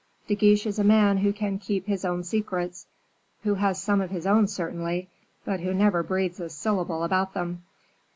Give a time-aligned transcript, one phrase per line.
[0.25, 2.87] De Guiche is a man who can keep his own secrets,
[3.43, 5.07] who has some of his own certainly,
[5.45, 7.61] but who never breathes a syllable about them.